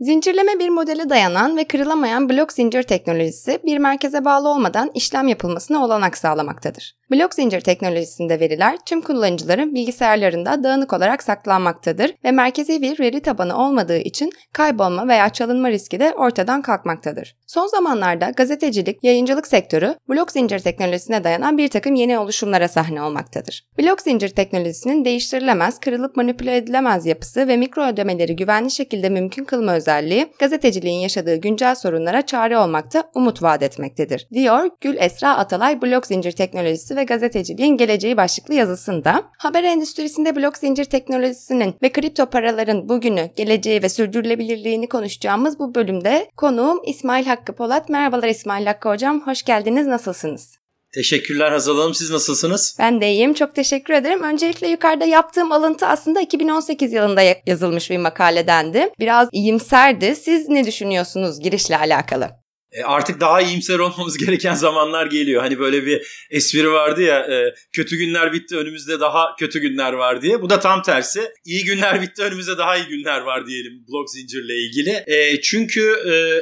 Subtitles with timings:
[0.00, 5.84] Zincirleme bir modele dayanan ve kırılamayan blok zincir teknolojisi bir merkeze bağlı olmadan işlem yapılmasına
[5.84, 6.98] olanak sağlamaktadır.
[7.10, 13.64] Blok zincir teknolojisinde veriler tüm kullanıcıların bilgisayarlarında dağınık olarak saklanmaktadır ve merkezi bir veri tabanı
[13.64, 17.36] olmadığı için kaybolma veya çalınma riski de ortadan kalkmaktadır.
[17.46, 23.66] Son zamanlarda gazetecilik, yayıncılık sektörü blok zincir teknolojisine dayanan bir takım yeni oluşumlara sahne olmaktadır.
[23.78, 29.72] Blok zincir teknolojisinin değiştirilemez, kırılıp manipüle edilemez yapısı ve mikro ödemeleri güvenli şekilde mümkün kılma
[29.88, 34.28] özelliği gazeteciliğin yaşadığı güncel sorunlara çare olmakta, umut vaat etmektedir.
[34.32, 39.22] Diyor Gül Esra Atalay blok zincir teknolojisi ve gazeteciliğin geleceği başlıklı yazısında.
[39.38, 46.30] Haber endüstrisinde blok zincir teknolojisinin ve kripto paraların bugünü, geleceği ve sürdürülebilirliğini konuşacağımız bu bölümde
[46.36, 47.88] konuğum İsmail Hakkı Polat.
[47.88, 50.67] Merhabalar İsmail Hakkı Hocam, hoş geldiniz, nasılsınız?
[50.98, 51.94] Teşekkürler Hazal Hanım.
[51.94, 52.76] Siz nasılsınız?
[52.78, 53.34] Ben de iyiyim.
[53.34, 54.22] Çok teşekkür ederim.
[54.22, 58.88] Öncelikle yukarıda yaptığım alıntı aslında 2018 yılında yazılmış bir makaledendi.
[59.00, 60.16] Biraz iyimserdi.
[60.16, 62.30] Siz ne düşünüyorsunuz girişle alakalı?
[62.72, 65.42] E, artık daha iyimser olmamız gereken zamanlar geliyor.
[65.42, 70.22] Hani böyle bir espri vardı ya e, kötü günler bitti önümüzde daha kötü günler var
[70.22, 70.42] diye.
[70.42, 71.32] Bu da tam tersi.
[71.44, 75.04] İyi günler bitti önümüzde daha iyi günler var diyelim blok zincirle ilgili.
[75.06, 75.94] E, çünkü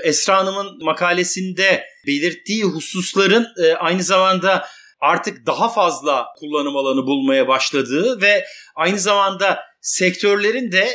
[0.05, 3.47] Esra Hanım'ın makalesinde belirttiği hususların
[3.79, 4.67] aynı zamanda
[5.01, 8.45] artık daha fazla kullanım alanı bulmaya başladığı ve
[8.77, 10.89] aynı zamanda sektörlerin de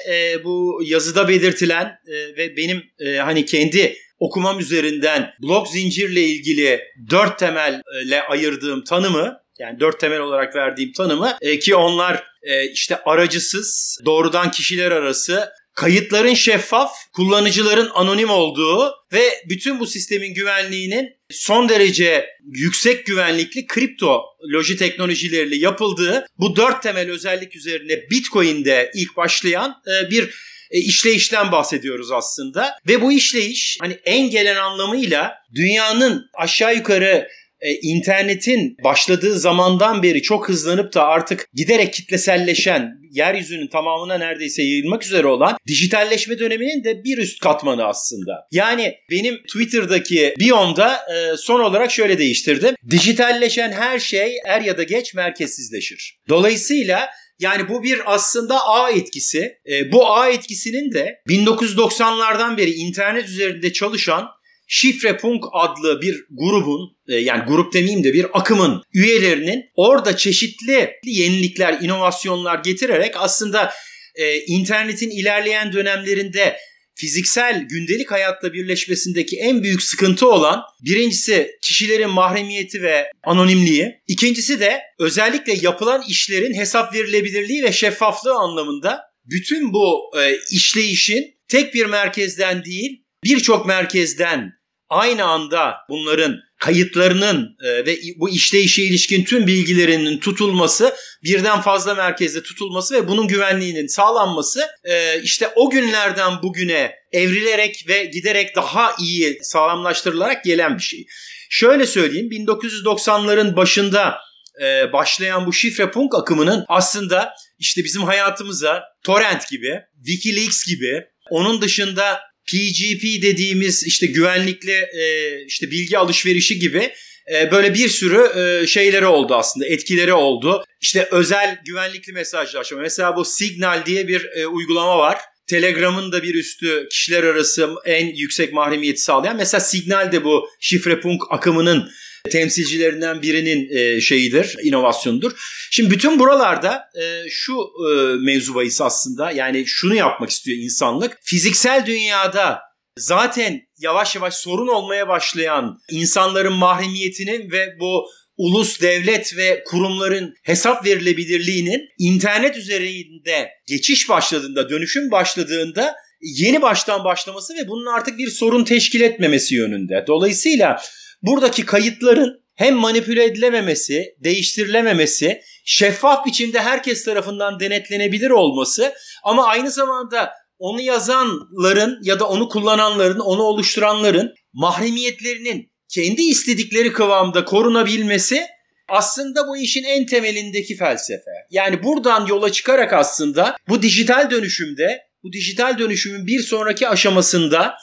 [0.43, 1.95] bu yazıda belirtilen
[2.37, 2.83] ve benim
[3.17, 10.55] hani kendi okumam üzerinden blok zincirle ilgili dört temelle ayırdığım tanımı yani dört temel olarak
[10.55, 18.29] verdiğim tanımı e, ki onlar e, işte aracısız, doğrudan kişiler arası, kayıtların şeffaf, kullanıcıların anonim
[18.29, 24.21] olduğu ve bütün bu sistemin güvenliğinin son derece yüksek güvenlikli kripto
[24.53, 30.29] loji teknolojileriyle yapıldığı bu dört temel özellik üzerine Bitcoin'de ilk başlayan e, bir
[30.71, 32.75] e, işleyişten bahsediyoruz aslında.
[32.87, 37.27] Ve bu işleyiş hani en gelen anlamıyla dünyanın aşağı yukarı
[37.61, 45.05] e, internetin başladığı zamandan beri çok hızlanıp da artık giderek kitleselleşen, yeryüzünün tamamına neredeyse yayılmak
[45.05, 48.47] üzere olan dijitalleşme döneminin de bir üst katmanı aslında.
[48.51, 52.75] Yani benim Twitter'daki biyomda e, son olarak şöyle değiştirdim.
[52.89, 56.19] Dijitalleşen her şey er ya da geç merkezsizleşir.
[56.29, 57.09] Dolayısıyla
[57.41, 59.57] yani bu bir aslında ağ etkisi.
[59.71, 64.27] E, bu ağ etkisinin de 1990'lardan beri internet üzerinde çalışan
[64.73, 71.77] Şifrepunk adlı bir grubun e, yani grup demeyeyim de bir akımın üyelerinin orada çeşitli yenilikler,
[71.81, 73.73] inovasyonlar getirerek aslında
[74.15, 76.57] e, internetin ilerleyen dönemlerinde
[77.01, 84.01] fiziksel gündelik hayatla birleşmesindeki en büyük sıkıntı olan birincisi kişilerin mahremiyeti ve anonimliği.
[84.07, 91.73] İkincisi de özellikle yapılan işlerin hesap verilebilirliği ve şeffaflığı anlamında bütün bu e, işleyişin tek
[91.73, 94.51] bir merkezden değil birçok merkezden
[94.91, 102.43] aynı anda bunların kayıtlarının e, ve bu işleyişe ilişkin tüm bilgilerinin tutulması, birden fazla merkezde
[102.43, 109.39] tutulması ve bunun güvenliğinin sağlanması e, işte o günlerden bugüne evrilerek ve giderek daha iyi
[109.41, 111.05] sağlamlaştırılarak gelen bir şey.
[111.49, 114.17] Şöyle söyleyeyim 1990'ların başında
[114.63, 121.61] e, başlayan bu şifre punk akımının aslında işte bizim hayatımıza torrent gibi, Wikileaks gibi, onun
[121.61, 126.91] dışında PGP dediğimiz işte güvenlikli e, işte bilgi alışverişi gibi
[127.33, 130.63] e, böyle bir sürü e, şeyleri oldu aslında etkileri oldu.
[130.81, 135.17] İşte özel güvenlikli mesajlaşma mesela bu Signal diye bir e, uygulama var.
[135.47, 139.37] Telegram'ın da bir üstü kişiler arası en yüksek mahremiyeti sağlayan.
[139.37, 141.91] Mesela Signal de bu şifrepunk akımının
[142.29, 145.31] temsilcilerinden birinin e, şeyidir, inovasyonudur.
[145.71, 151.17] Şimdi bütün buralarda e, şu e, mevzu aslında yani şunu yapmak istiyor insanlık.
[151.23, 152.59] Fiziksel dünyada
[152.97, 158.05] zaten yavaş yavaş sorun olmaya başlayan insanların mahremiyetinin ve bu
[158.37, 167.53] ulus, devlet ve kurumların hesap verilebilirliğinin internet üzerinde geçiş başladığında, dönüşüm başladığında yeni baştan başlaması
[167.53, 170.05] ve bunun artık bir sorun teşkil etmemesi yönünde.
[170.07, 170.81] Dolayısıyla
[171.21, 180.31] buradaki kayıtların hem manipüle edilememesi, değiştirilememesi, şeffaf biçimde herkes tarafından denetlenebilir olması ama aynı zamanda
[180.59, 188.45] onu yazanların ya da onu kullananların, onu oluşturanların mahremiyetlerinin kendi istedikleri kıvamda korunabilmesi
[188.89, 191.31] aslında bu işin en temelindeki felsefe.
[191.51, 197.73] Yani buradan yola çıkarak aslında bu dijital dönüşümde, bu dijital dönüşümün bir sonraki aşamasında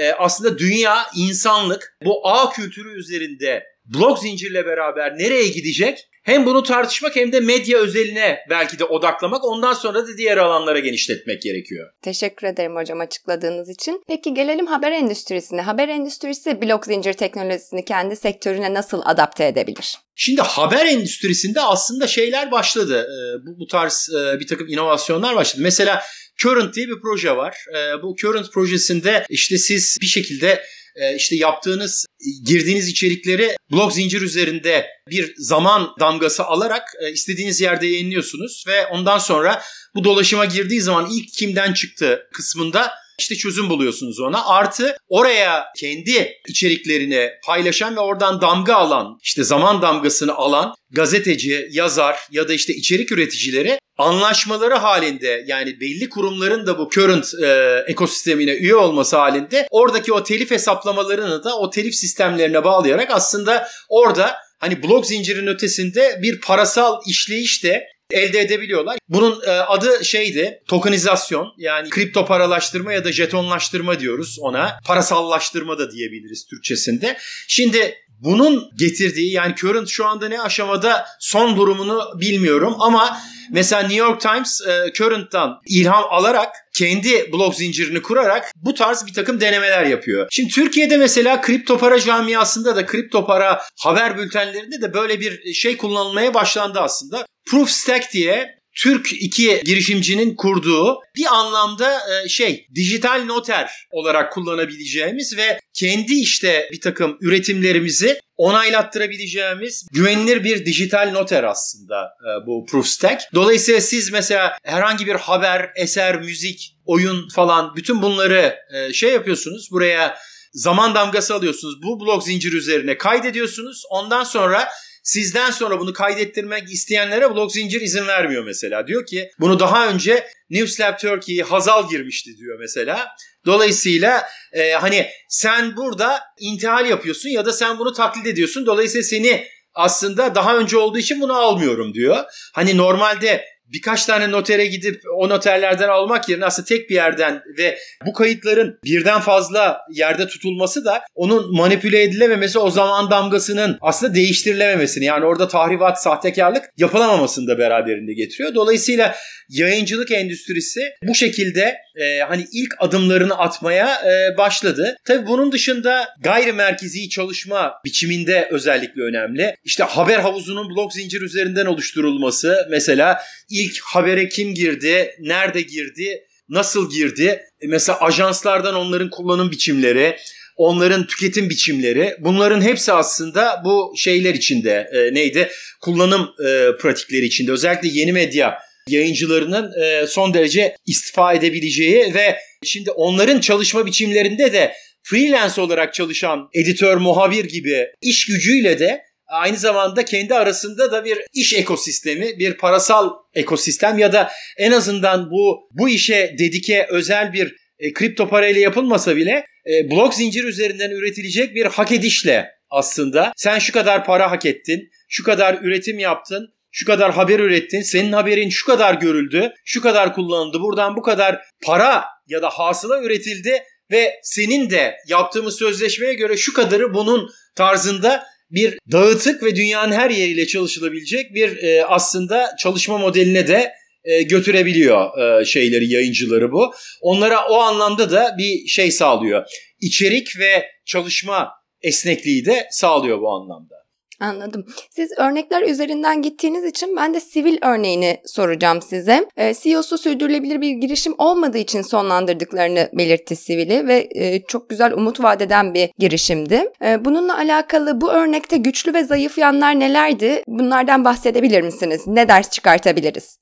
[0.00, 6.08] e, aslında dünya, insanlık bu ağ kültürü üzerinde blok zincirle beraber nereye gidecek?
[6.26, 10.78] hem bunu tartışmak hem de medya özeline belki de odaklamak ondan sonra da diğer alanlara
[10.78, 11.90] genişletmek gerekiyor.
[12.02, 14.02] Teşekkür ederim hocam açıkladığınız için.
[14.08, 15.62] Peki gelelim haber endüstrisine.
[15.62, 19.98] Haber endüstrisi blok zincir teknolojisini kendi sektörüne nasıl adapte edebilir?
[20.14, 23.06] Şimdi haber endüstrisinde aslında şeyler başladı.
[23.06, 25.62] Ee, bu, bu tarz e, bir takım inovasyonlar başladı.
[25.62, 26.02] Mesela
[26.42, 27.56] Current diye bir proje var.
[27.74, 30.62] Ee, bu Current projesinde işte siz bir şekilde
[30.96, 32.06] e, işte yaptığınız,
[32.44, 39.18] girdiğiniz içerikleri blok zincir üzerinde bir zaman damgası alarak e, istediğiniz yerde yayınlıyorsunuz ve ondan
[39.18, 39.62] sonra
[39.94, 44.46] bu dolaşıma girdiği zaman ilk kimden çıktı kısmında işte çözüm buluyorsunuz ona.
[44.46, 52.18] Artı oraya kendi içeriklerini paylaşan ve oradan damga alan, işte zaman damgasını alan gazeteci, yazar
[52.30, 58.52] ya da işte içerik üreticileri anlaşmaları halinde yani belli kurumların da bu current e, ekosistemine
[58.52, 64.82] üye olması halinde oradaki o telif hesaplamalarını da o telif sistemlerine bağlayarak aslında orada hani
[64.82, 68.98] blok zincirin ötesinde bir parasal işleyiş de elde edebiliyorlar.
[69.08, 74.78] Bunun e, adı şeydi tokenizasyon yani kripto paralaştırma ya da jetonlaştırma diyoruz ona.
[74.84, 77.16] Parasallaştırma da diyebiliriz Türkçesinde.
[77.48, 83.18] Şimdi bunun getirdiği yani Current şu anda ne aşamada son durumunu bilmiyorum ama
[83.50, 89.12] mesela New York Times e, Current'tan ilham alarak kendi blok zincirini kurarak bu tarz bir
[89.14, 90.26] takım denemeler yapıyor.
[90.30, 95.76] Şimdi Türkiye'de mesela kripto para camiasında da kripto para haber bültenlerinde de böyle bir şey
[95.76, 97.26] kullanılmaya başlandı aslında.
[97.50, 105.36] Proof Stack diye Türk iki girişimcinin kurduğu bir anlamda e, şey dijital noter olarak kullanabileceğimiz
[105.36, 113.22] ve kendi işte bir takım üretimlerimizi onaylattırabileceğimiz güvenilir bir dijital noter aslında e, bu Proofstack.
[113.34, 119.68] Dolayısıyla siz mesela herhangi bir haber, eser, müzik, oyun falan bütün bunları e, şey yapıyorsunuz.
[119.70, 120.18] Buraya
[120.52, 121.82] zaman damgası alıyorsunuz.
[121.82, 123.82] Bu blok zincir üzerine kaydediyorsunuz.
[123.90, 124.68] Ondan sonra
[125.06, 128.86] Sizden sonra bunu kaydettirmek isteyenlere blok zincir izin vermiyor mesela.
[128.86, 133.08] Diyor ki bunu daha önce Newslab Turkey Hazal girmişti diyor mesela.
[133.44, 134.22] Dolayısıyla
[134.52, 138.66] e, hani sen burada intihal yapıyorsun ya da sen bunu taklit ediyorsun.
[138.66, 142.24] Dolayısıyla seni aslında daha önce olduğu için bunu almıyorum diyor.
[142.54, 147.78] Hani normalde birkaç tane notere gidip o noterlerden almak yerine aslında tek bir yerden ve
[148.06, 155.04] bu kayıtların birden fazla yerde tutulması da onun manipüle edilememesi o zaman damgasının aslında değiştirilememesini
[155.04, 158.54] yani orada tahribat, sahtekarlık yapılamamasını da beraberinde getiriyor.
[158.54, 159.14] Dolayısıyla
[159.48, 164.96] yayıncılık endüstrisi bu şekilde e, hani ilk adımlarını atmaya e, başladı.
[165.04, 169.56] Tabii bunun dışında gayrimerkezi çalışma biçiminde özellikle önemli.
[169.64, 176.90] İşte haber havuzunun blok zincir üzerinden oluşturulması mesela ilk habere kim girdi, nerede girdi, nasıl
[176.90, 177.42] girdi?
[177.60, 180.16] E, mesela ajanslardan onların kullanım biçimleri,
[180.56, 185.48] onların tüketim biçimleri bunların hepsi aslında bu şeyler içinde e, neydi?
[185.80, 192.90] Kullanım e, pratikleri içinde özellikle yeni medya yayıncılarının e, son derece istifa edebileceği ve şimdi
[192.90, 194.72] onların çalışma biçimlerinde de
[195.02, 201.18] freelance olarak çalışan editör, muhabir gibi iş gücüyle de aynı zamanda kendi arasında da bir
[201.32, 207.54] iş ekosistemi, bir parasal ekosistem ya da en azından bu bu işe dedike özel bir
[207.78, 213.58] e, kripto parayla yapılmasa bile e, blok zincir üzerinden üretilecek bir hak edişle aslında sen
[213.58, 218.48] şu kadar para hak ettin, şu kadar üretim yaptın, şu kadar haber ürettin, senin haberin
[218.48, 224.14] şu kadar görüldü, şu kadar kullanıldı, buradan bu kadar para ya da hasıla üretildi ve
[224.22, 230.46] senin de yaptığımız sözleşmeye göre şu kadarı bunun tarzında bir dağıtık ve dünyanın her yeriyle
[230.46, 233.72] çalışılabilecek bir e, aslında çalışma modeline de
[234.04, 236.74] e, götürebiliyor e, şeyleri yayıncıları bu.
[237.00, 239.44] Onlara o anlamda da bir şey sağlıyor.
[239.80, 241.50] İçerik ve çalışma
[241.82, 243.85] esnekliği de sağlıyor bu anlamda.
[244.20, 244.64] Anladım.
[244.90, 249.26] Siz örnekler üzerinden gittiğiniz için ben de sivil örneğini soracağım size.
[249.36, 255.22] E, CEO'su sürdürülebilir bir girişim olmadığı için sonlandırdıklarını belirtti Sivil'i ve e, çok güzel umut
[255.22, 256.70] vadeden bir girişimdi.
[256.84, 260.42] E, bununla alakalı bu örnekte güçlü ve zayıf yanlar nelerdi?
[260.46, 262.06] Bunlardan bahsedebilir misiniz?
[262.06, 263.38] Ne ders çıkartabiliriz?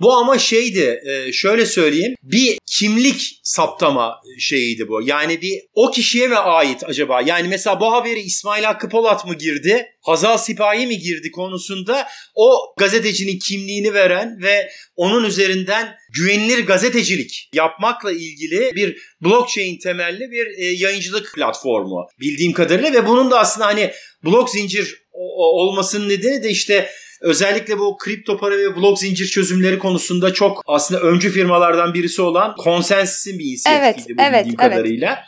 [0.00, 5.02] Bu ama şeydi e, şöyle söyleyeyim bir kimlik saptama şeyiydi bu.
[5.02, 7.22] Yani bir o kişiye mi ait acaba?
[7.26, 9.86] Yani mesela bu haberi İsmail Hakkı Polat mı girdi?
[10.02, 18.12] Hazal Sipahi mi girdi konusunda o gazetecinin kimliğini veren ve onun üzerinden güvenilir gazetecilik yapmakla
[18.12, 23.90] ilgili bir blockchain temelli bir e, yayıncılık platformu bildiğim kadarıyla ve bunun da aslında hani
[24.24, 25.04] blok zincir
[25.36, 26.90] olmasının nedeni de işte
[27.24, 32.54] Özellikle bu kripto para ve blok zincir çözümleri konusunda çok aslında öncü firmalardan birisi olan
[32.64, 34.70] Consensys'in bir inisiyatifiydi evet, bu evet, bildiğim evet.
[34.70, 35.24] kadarıyla.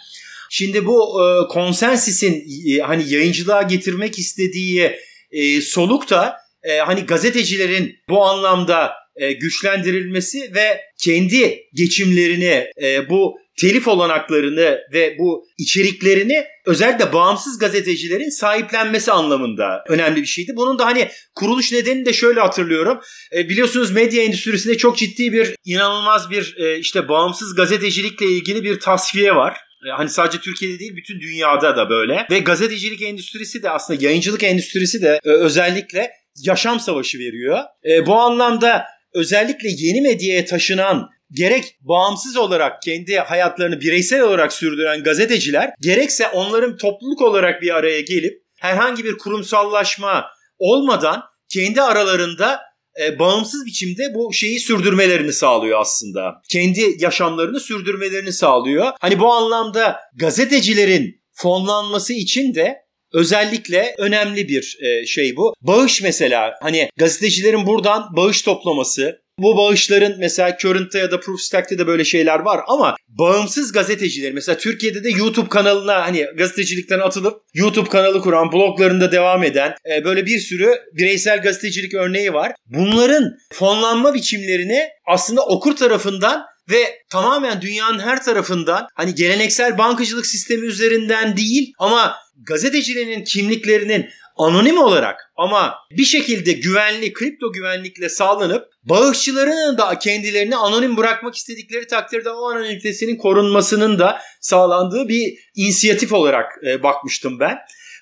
[0.50, 4.92] Şimdi bu e, Consensys'in e, hani yayıncılığa getirmek istediği
[5.30, 13.38] e, soluk da e, hani gazetecilerin bu anlamda e, güçlendirilmesi ve kendi geçimlerini e, bu
[13.60, 20.52] telif olanaklarını ve bu içeriklerini özellikle bağımsız gazetecilerin sahiplenmesi anlamında önemli bir şeydi.
[20.56, 23.00] Bunun da hani kuruluş nedeni de şöyle hatırlıyorum.
[23.36, 28.80] E, biliyorsunuz medya endüstrisinde çok ciddi bir inanılmaz bir e, işte bağımsız gazetecilikle ilgili bir
[28.80, 29.56] tasfiye var.
[29.86, 32.26] E, hani sadece Türkiye'de değil bütün dünyada da böyle.
[32.30, 36.10] Ve gazetecilik endüstrisi de aslında yayıncılık endüstrisi de e, özellikle
[36.42, 37.58] yaşam savaşı veriyor.
[37.88, 38.84] E, bu anlamda
[39.14, 46.76] özellikle yeni medyaya taşınan gerek bağımsız olarak kendi hayatlarını bireysel olarak sürdüren gazeteciler gerekse onların
[46.76, 50.24] topluluk olarak bir araya gelip herhangi bir kurumsallaşma
[50.58, 52.60] olmadan kendi aralarında
[53.02, 56.42] e, bağımsız biçimde bu şeyi sürdürmelerini sağlıyor aslında.
[56.48, 58.86] Kendi yaşamlarını sürdürmelerini sağlıyor.
[59.00, 62.76] Hani bu anlamda gazetecilerin fonlanması için de
[63.12, 65.54] özellikle önemli bir e, şey bu.
[65.60, 71.86] Bağış mesela hani gazetecilerin buradan bağış toplaması, bu bağışların mesela Current'ta ya da Proofstack'te de
[71.86, 77.88] böyle şeyler var ama bağımsız gazeteciler mesela Türkiye'de de YouTube kanalına hani gazetecilikten atılıp YouTube
[77.88, 82.52] kanalı kuran, bloglarında devam eden e, böyle bir sürü bireysel gazetecilik örneği var.
[82.66, 90.66] Bunların fonlanma biçimlerini aslında okur tarafından ve tamamen dünyanın her tarafından hani geleneksel bankacılık sistemi
[90.66, 92.16] üzerinden değil ama
[92.46, 100.96] gazetecilerin kimliklerinin anonim olarak ama bir şekilde güvenli, kripto güvenlikle sağlanıp bağışçıların da kendilerini anonim
[100.96, 107.58] bırakmak istedikleri takdirde o anonimitesinin korunmasının da sağlandığı bir inisiyatif olarak e, bakmıştım ben.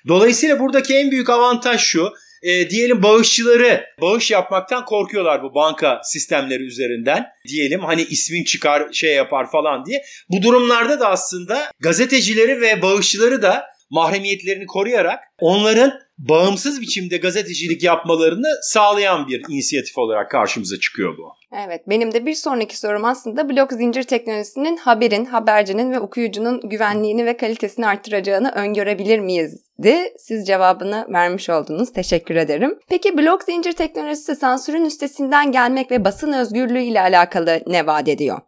[0.07, 2.13] Dolayısıyla buradaki en büyük avantaj şu.
[2.43, 7.25] E, diyelim bağışçıları bağış yapmaktan korkuyorlar bu banka sistemleri üzerinden.
[7.47, 10.03] Diyelim hani ismin çıkar şey yapar falan diye.
[10.29, 18.47] Bu durumlarda da aslında gazetecileri ve bağışçıları da mahremiyetlerini koruyarak onların bağımsız biçimde gazetecilik yapmalarını
[18.61, 21.33] sağlayan bir inisiyatif olarak karşımıza çıkıyor bu.
[21.65, 27.25] Evet benim de bir sonraki sorum aslında blok zincir teknolojisinin haberin, habercinin ve okuyucunun güvenliğini
[27.25, 30.13] ve kalitesini arttıracağını öngörebilir miyizdi?
[30.17, 31.93] Siz cevabını vermiş oldunuz.
[31.93, 32.79] Teşekkür ederim.
[32.89, 38.39] Peki blok zincir teknolojisi sansürün üstesinden gelmek ve basın özgürlüğü ile alakalı ne vaat ediyor?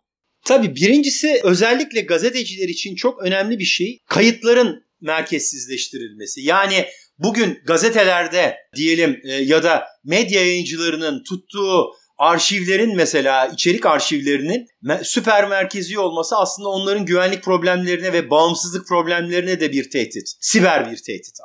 [0.46, 4.00] Tabii birincisi özellikle gazeteciler için çok önemli bir şey.
[4.08, 6.42] Kayıtların merkezsizleştirilmesi.
[6.42, 6.86] Yani
[7.20, 14.68] bugün gazetelerde diyelim e, ya da medya yayıncılarının tuttuğu arşivlerin mesela içerik arşivlerinin
[15.04, 20.34] süper merkezi olması aslında onların güvenlik problemlerine ve bağımsızlık problemlerine de bir tehdit.
[20.40, 21.38] Siber bir tehdit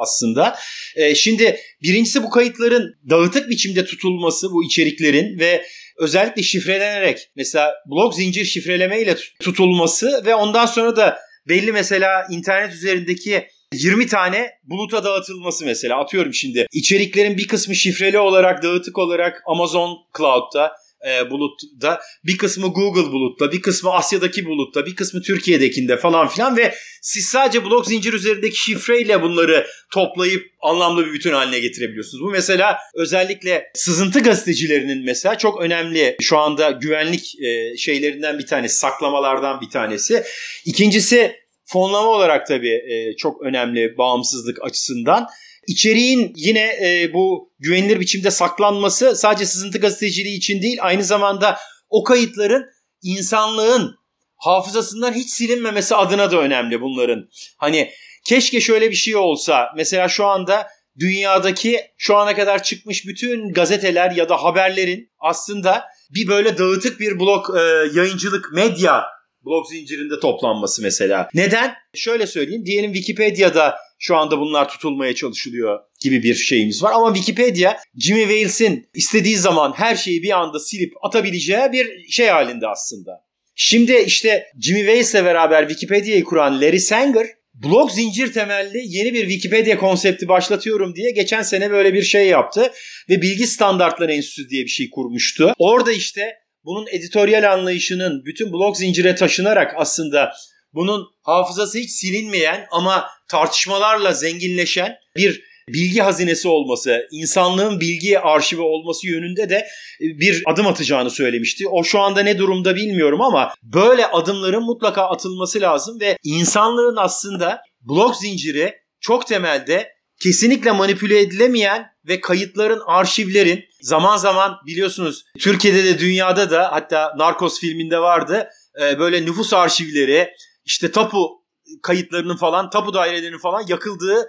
[0.00, 0.56] aslında.
[0.96, 5.66] E, şimdi birincisi bu kayıtların dağıtık biçimde tutulması bu içeriklerin ve
[5.98, 13.46] özellikle şifrelenerek mesela blok zincir şifrelemeyle tutulması ve ondan sonra da belli mesela internet üzerindeki
[13.72, 19.98] 20 tane buluta dağıtılması mesela atıyorum şimdi içeriklerin bir kısmı şifreli olarak dağıtık olarak Amazon
[20.18, 20.72] Cloud'da
[21.08, 26.56] e, bulutta bir kısmı Google bulutta bir kısmı Asya'daki bulutta bir kısmı Türkiye'dekinde falan filan
[26.56, 32.24] ve siz sadece blok zincir üzerindeki şifreyle bunları toplayıp anlamlı bir bütün haline getirebiliyorsunuz.
[32.24, 38.78] Bu mesela özellikle sızıntı gazetecilerinin mesela çok önemli şu anda güvenlik e, şeylerinden bir tanesi
[38.78, 40.22] saklamalardan bir tanesi.
[40.64, 45.26] İkincisi fonlama olarak tabii e, çok önemli bağımsızlık açısından.
[45.66, 51.58] İçeriğin yine e, bu güvenilir biçimde saklanması sadece sızıntı gazeteciliği için değil aynı zamanda
[51.90, 52.64] o kayıtların
[53.02, 53.94] insanlığın
[54.36, 57.28] hafızasından hiç silinmemesi adına da önemli bunların.
[57.58, 57.90] Hani
[58.24, 60.66] keşke şöyle bir şey olsa mesela şu anda
[60.98, 67.20] dünyadaki şu ana kadar çıkmış bütün gazeteler ya da haberlerin aslında bir böyle dağıtık bir
[67.20, 67.60] blok e,
[67.98, 69.04] yayıncılık medya
[69.46, 71.28] blok zincirinde toplanması mesela.
[71.34, 71.74] Neden?
[71.94, 72.66] Şöyle söyleyeyim.
[72.66, 76.92] Diyelim Wikipedia'da şu anda bunlar tutulmaya çalışılıyor gibi bir şeyimiz var.
[76.94, 82.66] Ama Wikipedia Jimmy Wales'in istediği zaman her şeyi bir anda silip atabileceği bir şey halinde
[82.66, 83.24] aslında.
[83.54, 89.78] Şimdi işte Jimmy Wales'le beraber Wikipedia'yı kuran Larry Sanger blok zincir temelli yeni bir Wikipedia
[89.78, 92.72] konsepti başlatıyorum diye geçen sene böyle bir şey yaptı
[93.08, 95.54] ve Bilgi Standartları Enstitüsü diye bir şey kurmuştu.
[95.58, 100.32] Orada işte bunun editoryal anlayışının bütün blok zincire taşınarak aslında
[100.72, 109.06] bunun hafızası hiç silinmeyen ama tartışmalarla zenginleşen bir bilgi hazinesi olması, insanlığın bilgi arşivi olması
[109.06, 109.56] yönünde de
[110.00, 111.68] e, bir adım atacağını söylemişti.
[111.68, 117.60] O şu anda ne durumda bilmiyorum ama böyle adımların mutlaka atılması lazım ve insanlığın aslında
[117.80, 119.88] blok zinciri çok temelde
[120.20, 127.60] kesinlikle manipüle edilemeyen ve kayıtların, arşivlerin zaman zaman biliyorsunuz Türkiye'de de dünyada da hatta Narcos
[127.60, 128.48] filminde vardı
[128.80, 130.30] e, böyle nüfus arşivleri
[130.64, 131.44] işte tapu
[131.82, 134.28] kayıtlarının falan tapu dairelerinin falan yakıldığı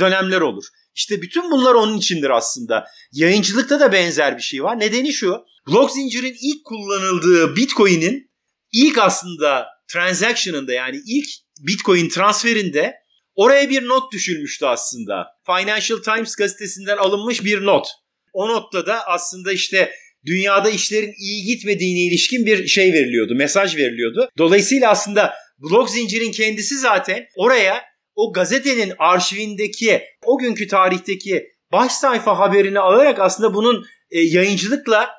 [0.00, 0.64] dönemler olur.
[0.94, 2.86] İşte bütün bunlar onun içindir aslında.
[3.12, 4.80] Yayıncılıkta da benzer bir şey var.
[4.80, 5.44] Nedeni şu.
[5.68, 8.30] Blok zincirin ilk kullanıldığı Bitcoin'in
[8.72, 12.94] ilk aslında transaction'ında yani ilk Bitcoin transferinde
[13.34, 15.26] oraya bir not düşülmüştü aslında.
[15.46, 17.88] Financial Times gazetesinden alınmış bir not.
[18.32, 19.92] O notta da aslında işte
[20.26, 24.28] dünyada işlerin iyi gitmediğine ilişkin bir şey veriliyordu, mesaj veriliyordu.
[24.38, 27.82] Dolayısıyla aslında blok zincirin kendisi zaten oraya
[28.14, 35.10] o gazetenin arşivindeki o günkü tarihteki baş sayfa haberini alarak aslında bunun e, yayıncılıkla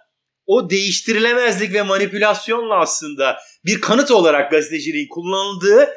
[0.45, 5.89] o değiştirilemezlik ve manipülasyonla aslında bir kanıt olarak gazeteciliğin kullanıldığı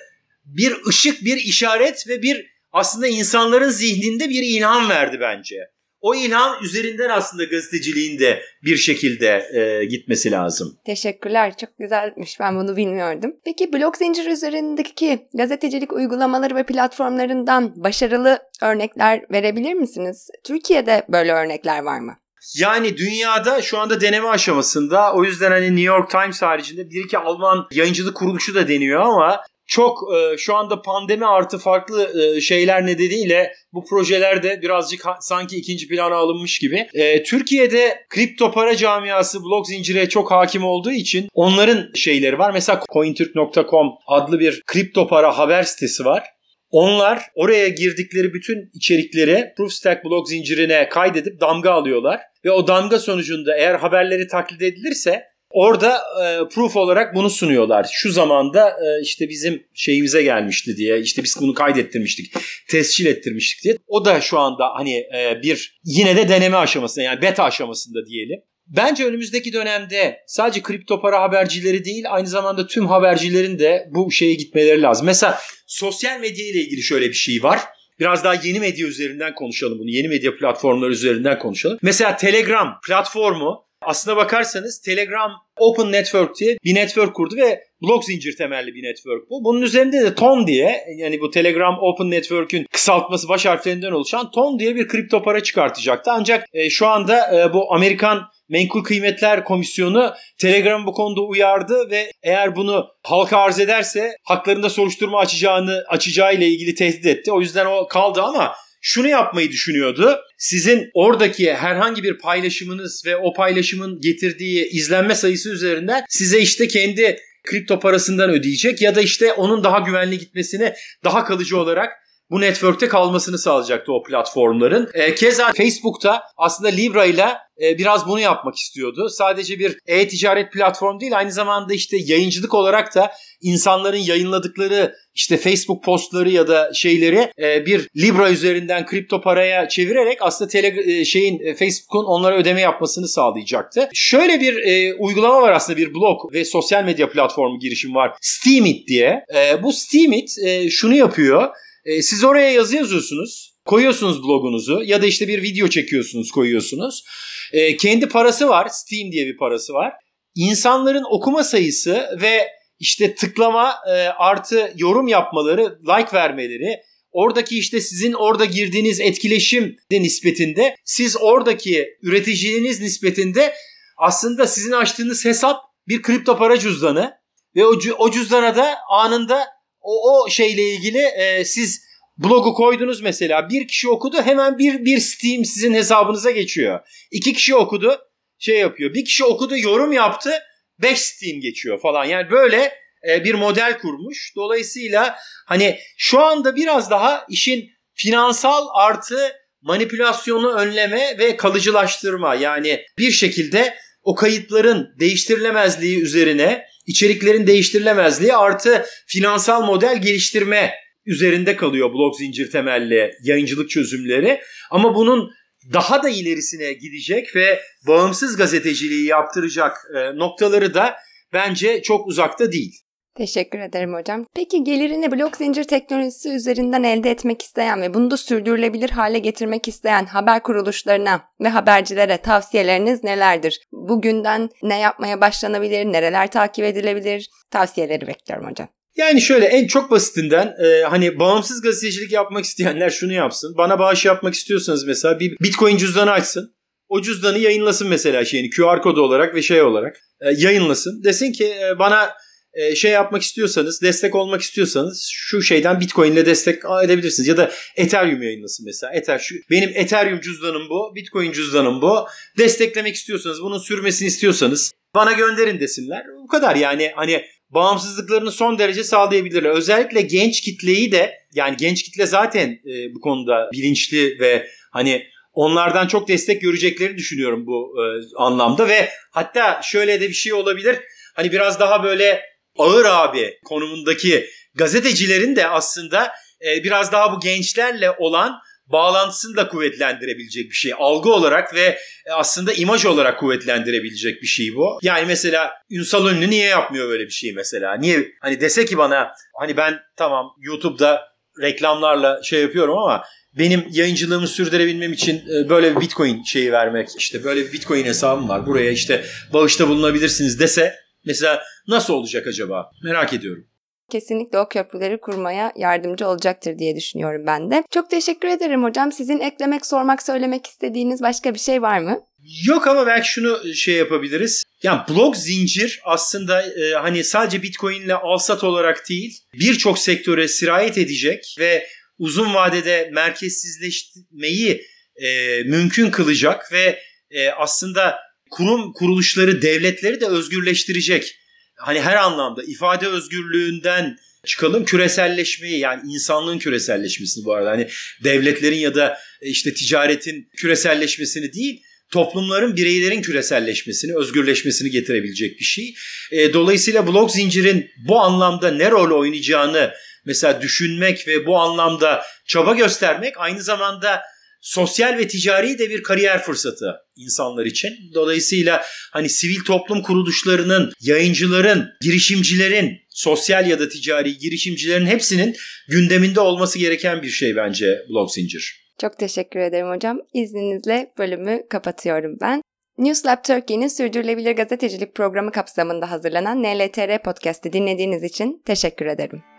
[0.45, 5.57] bir ışık, bir işaret ve bir aslında insanların zihninde bir ilham verdi bence
[6.05, 10.79] o ilham üzerinden aslında gazeteciliğin de bir şekilde e, gitmesi lazım.
[10.87, 11.57] Teşekkürler.
[11.57, 12.41] Çok güzelmiş.
[12.41, 13.33] Ben bunu bilmiyordum.
[13.45, 20.29] Peki blok zincir üzerindeki gazetecilik uygulamaları ve platformlarından başarılı örnekler verebilir misiniz?
[20.47, 22.17] Türkiye'de böyle örnekler var mı?
[22.57, 25.15] Yani dünyada şu anda deneme aşamasında.
[25.15, 29.41] O yüzden hani New York Times haricinde bir iki Alman yayıncılık kuruluşu da deniyor ama
[29.67, 35.57] çok e, şu anda pandemi artı farklı e, şeyler nedeniyle bu projelerde birazcık ha, sanki
[35.57, 36.87] ikinci plana alınmış gibi.
[36.95, 42.51] E, Türkiye'de kripto para camiası blok zincire çok hakim olduğu için onların şeyleri var.
[42.53, 46.25] Mesela cointürk.com adlı bir kripto para haber sitesi var.
[46.71, 52.21] Onlar oraya girdikleri bütün içerikleri Proofstack blok zincirine kaydedip damga alıyorlar.
[52.45, 55.23] Ve o damga sonucunda eğer haberleri taklit edilirse
[55.55, 57.87] Orada e, proof olarak bunu sunuyorlar.
[57.93, 62.33] Şu zamanda e, işte bizim şeyimize gelmişti diye işte biz bunu kaydettirmiştik,
[62.71, 63.77] tescil ettirmiştik diye.
[63.87, 68.41] O da şu anda hani e, bir yine de deneme aşamasında yani beta aşamasında diyelim.
[68.67, 74.35] Bence önümüzdeki dönemde sadece kripto para habercileri değil aynı zamanda tüm habercilerin de bu şeye
[74.35, 75.07] gitmeleri lazım.
[75.07, 77.61] Mesela sosyal medya ile ilgili şöyle bir şey var.
[78.01, 79.91] Biraz daha yeni medya üzerinden konuşalım bunu.
[79.91, 81.79] Yeni medya platformları üzerinden konuşalım.
[81.83, 88.37] Mesela Telegram platformu Aslına bakarsanız Telegram Open Network diye bir network kurdu ve blok zincir
[88.37, 89.45] temelli bir network bu.
[89.45, 94.59] Bunun üzerinde de TON diye yani bu Telegram Open Network'ün kısaltması baş harflerinden oluşan TON
[94.59, 96.11] diye bir kripto para çıkartacaktı.
[96.13, 102.11] Ancak e, şu anda e, bu Amerikan Menkul Kıymetler Komisyonu Telegram bu konuda uyardı ve
[102.23, 107.33] eğer bunu halka arz ederse haklarında soruşturma açacağını açacağı ile ilgili tehdit etti.
[107.33, 108.55] O yüzden o kaldı ama
[108.87, 110.19] şunu yapmayı düşünüyordu.
[110.39, 117.17] Sizin oradaki herhangi bir paylaşımınız ve o paylaşımın getirdiği izlenme sayısı üzerinden size işte kendi
[117.45, 120.73] kripto parasından ödeyecek ya da işte onun daha güvenli gitmesini
[121.05, 121.93] daha kalıcı olarak
[122.35, 124.91] bu network'te kalmasını sağlayacaktı o platformların.
[124.95, 127.27] E, keza Facebook'ta aslında Libra ile
[127.63, 129.09] e, biraz bunu yapmak istiyordu.
[129.09, 135.85] Sadece bir e-ticaret platform değil aynı zamanda işte yayıncılık olarak da insanların yayınladıkları işte Facebook
[135.85, 141.55] postları ya da şeyleri e, bir Libra üzerinden kripto paraya çevirerek aslında tele, e, şeyin
[141.55, 143.89] Facebook'un onlara ödeme yapmasını sağlayacaktı.
[143.95, 144.55] Şöyle bir
[144.99, 148.13] uygulama var aslında bir blog ve sosyal medya platformu girişim var.
[148.21, 149.25] Steemit diye.
[149.63, 150.31] Bu Steemit
[150.71, 151.49] şunu yapıyor.
[151.85, 153.55] E, siz oraya yazı yazıyorsunuz.
[153.65, 157.05] Koyuyorsunuz blogunuzu ya da işte bir video çekiyorsunuz koyuyorsunuz.
[157.53, 158.69] E, kendi parası var.
[158.69, 159.93] Steam diye bir parası var.
[160.35, 166.77] İnsanların okuma sayısı ve işte tıklama e, artı yorum yapmaları, like vermeleri,
[167.13, 173.55] oradaki işte sizin orada girdiğiniz etkileşim de nispetinde siz oradaki üreticiliğiniz nispetinde
[173.97, 177.13] aslında sizin açtığınız hesap bir kripto para cüzdanı
[177.57, 179.47] ve o, o cüzdana da anında
[179.85, 181.85] o, o şeyle ilgili e, siz
[182.19, 186.81] blogu koydunuz mesela bir kişi okudu hemen bir bir Steam sizin hesabınıza geçiyor.
[187.11, 187.99] İki kişi okudu
[188.39, 188.95] şey yapıyor.
[188.95, 190.31] Bir kişi okudu yorum yaptı
[190.79, 192.05] 5 Steam geçiyor falan.
[192.05, 192.73] Yani böyle
[193.09, 194.33] e, bir model kurmuş.
[194.37, 195.17] Dolayısıyla
[195.47, 203.75] hani şu anda biraz daha işin finansal artı manipülasyonu önleme ve kalıcılaştırma yani bir şekilde
[204.03, 210.75] o kayıtların değiştirilemezliği üzerine içeriklerin değiştirilemezliği artı finansal model geliştirme
[211.07, 214.41] üzerinde kalıyor blok zincir temelli yayıncılık çözümleri.
[214.71, 215.31] Ama bunun
[215.73, 220.97] daha da ilerisine gidecek ve bağımsız gazeteciliği yaptıracak e, noktaları da
[221.33, 222.73] bence çok uzakta değil.
[223.17, 224.27] Teşekkür ederim hocam.
[224.35, 229.69] Peki gelirini blok zincir teknolojisi üzerinden elde etmek isteyen ve bunu da sürdürülebilir hale getirmek
[229.69, 233.61] isteyen haber kuruluşlarına ve habercilere tavsiyeleriniz nelerdir?
[233.73, 237.29] Bugünden ne yapmaya başlanabilir, nereler takip edilebilir?
[237.51, 238.69] Tavsiyeleri bekliyorum hocam.
[238.97, 243.55] Yani şöyle en çok basitinden e, hani bağımsız gazetecilik yapmak isteyenler şunu yapsın.
[243.59, 246.55] Bana bağış yapmak istiyorsanız mesela bir Bitcoin cüzdanı açsın.
[246.89, 251.05] O cüzdanı yayınlasın mesela şeyini QR kodu olarak ve şey olarak e, yayınlasın.
[251.05, 252.11] Desin ki e, bana
[252.55, 257.29] e, şey yapmak istiyorsanız, destek olmak istiyorsanız şu şeyden Bitcoin ile destek edebilirsiniz.
[257.29, 258.93] Ya da Ethereum yayınlasın mesela.
[258.93, 262.07] Ether, şu, benim Ethereum cüzdanım bu, Bitcoin cüzdanım bu.
[262.39, 266.05] Desteklemek istiyorsanız, bunun sürmesini istiyorsanız bana gönderin desinler.
[266.23, 269.51] Bu kadar yani hani bağımsızlıklarını son derece sağlayabilirler.
[269.51, 275.87] Özellikle genç kitleyi de yani genç kitle zaten e, bu konuda bilinçli ve hani onlardan
[275.87, 277.85] çok destek göreceklerini düşünüyorum bu e,
[278.17, 280.79] anlamda ve hatta şöyle de bir şey olabilir.
[281.15, 286.13] Hani biraz daha böyle ağır abi konumundaki gazetecilerin de aslında
[286.47, 290.73] e, biraz daha bu gençlerle olan bağlantısını da kuvvetlendirebilecek bir şey.
[290.79, 291.79] Algı olarak ve
[292.13, 294.79] aslında imaj olarak kuvvetlendirebilecek bir şey bu.
[294.83, 297.75] Yani mesela Ünsal Ünlü niye yapmıyor böyle bir şey mesela?
[297.77, 301.03] Niye hani dese ki bana hani ben tamam YouTube'da
[301.43, 303.05] reklamlarla şey yapıyorum ama
[303.39, 308.29] benim yayıncılığımı sürdürebilmem için e, böyle bir bitcoin şeyi vermek işte böyle bir bitcoin hesabım
[308.29, 313.47] var buraya işte bağışta bulunabilirsiniz dese mesela nasıl olacak acaba merak ediyorum
[313.91, 317.65] kesinlikle o köprüleri kurmaya yardımcı olacaktır diye düşünüyorum ben de.
[317.71, 318.93] Çok teşekkür ederim hocam.
[318.93, 322.01] Sizin eklemek, sormak, söylemek istediğiniz başka bir şey var mı?
[322.47, 324.45] Yok ama belki şunu şey yapabiliriz.
[324.63, 330.79] Yani blok zincir aslında e, hani sadece Bitcoin ile alsat olarak değil birçok sektöre sirayet
[330.79, 331.67] edecek ve
[331.99, 334.63] uzun vadede merkezsizleşmeyi
[334.97, 336.79] e, mümkün kılacak ve
[337.11, 337.97] e, aslında
[338.35, 341.17] kurum kuruluşları devletleri de özgürleştirecek
[341.57, 347.69] hani her anlamda ifade özgürlüğünden çıkalım küreselleşmeyi yani insanlığın küreselleşmesini bu arada hani
[348.05, 355.75] devletlerin ya da e, işte ticaretin küreselleşmesini değil toplumların bireylerin küreselleşmesini, özgürleşmesini getirebilecek bir şey.
[356.11, 359.73] E, dolayısıyla blok zincirin bu anlamda ne rol oynayacağını
[360.05, 364.03] mesela düşünmek ve bu anlamda çaba göstermek aynı zamanda
[364.45, 367.71] sosyal ve ticari de bir kariyer fırsatı insanlar için.
[367.95, 375.37] Dolayısıyla hani sivil toplum kuruluşlarının, yayıncıların, girişimcilerin, sosyal ya da ticari girişimcilerin hepsinin
[375.69, 378.65] gündeminde olması gereken bir şey bence blog zincir.
[378.81, 379.99] Çok teşekkür ederim hocam.
[380.15, 382.43] İzninizle bölümü kapatıyorum ben.
[382.79, 389.34] Newslab Turkey'nin sürdürülebilir gazetecilik programı kapsamında hazırlanan NLTR podcast'i dinlediğiniz için teşekkür ederim.